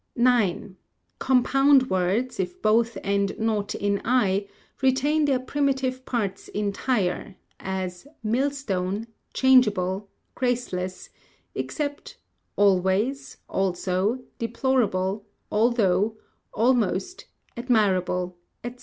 [0.19, 0.59] ix.
[1.19, 4.47] Compound words, if both end not in i,
[4.81, 11.11] retain their primitive parts entire; as, millstone, changeable, graceless;
[11.53, 12.17] except
[12.55, 16.17] always, also, deplorable, although,
[16.51, 17.25] almost,
[17.55, 18.75] admirable, &c.